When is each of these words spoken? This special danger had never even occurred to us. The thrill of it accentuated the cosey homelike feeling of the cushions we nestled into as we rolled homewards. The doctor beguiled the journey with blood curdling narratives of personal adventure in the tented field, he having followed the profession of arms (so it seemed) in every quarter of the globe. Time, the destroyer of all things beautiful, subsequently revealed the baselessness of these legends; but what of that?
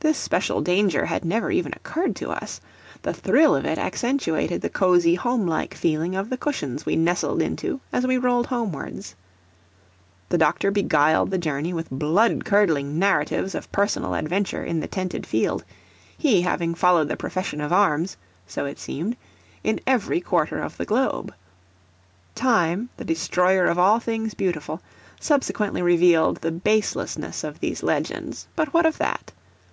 This 0.00 0.18
special 0.18 0.60
danger 0.60 1.06
had 1.06 1.24
never 1.24 1.50
even 1.50 1.72
occurred 1.72 2.14
to 2.16 2.30
us. 2.30 2.60
The 3.00 3.14
thrill 3.14 3.56
of 3.56 3.64
it 3.64 3.78
accentuated 3.78 4.60
the 4.60 4.68
cosey 4.68 5.14
homelike 5.14 5.72
feeling 5.72 6.14
of 6.14 6.28
the 6.28 6.36
cushions 6.36 6.84
we 6.84 6.94
nestled 6.94 7.40
into 7.40 7.80
as 7.90 8.06
we 8.06 8.18
rolled 8.18 8.48
homewards. 8.48 9.14
The 10.28 10.36
doctor 10.36 10.70
beguiled 10.70 11.30
the 11.30 11.38
journey 11.38 11.72
with 11.72 11.88
blood 11.88 12.44
curdling 12.44 12.98
narratives 12.98 13.54
of 13.54 13.72
personal 13.72 14.12
adventure 14.14 14.62
in 14.62 14.78
the 14.80 14.86
tented 14.86 15.26
field, 15.26 15.64
he 16.18 16.42
having 16.42 16.74
followed 16.74 17.08
the 17.08 17.16
profession 17.16 17.62
of 17.62 17.72
arms 17.72 18.18
(so 18.46 18.66
it 18.66 18.78
seemed) 18.78 19.16
in 19.62 19.80
every 19.86 20.20
quarter 20.20 20.60
of 20.60 20.76
the 20.76 20.84
globe. 20.84 21.32
Time, 22.34 22.90
the 22.98 23.06
destroyer 23.06 23.64
of 23.64 23.78
all 23.78 24.00
things 24.00 24.34
beautiful, 24.34 24.82
subsequently 25.18 25.80
revealed 25.80 26.42
the 26.42 26.52
baselessness 26.52 27.42
of 27.42 27.58
these 27.60 27.82
legends; 27.82 28.46
but 28.54 28.74
what 28.74 28.84
of 28.84 28.98
that? 28.98 29.32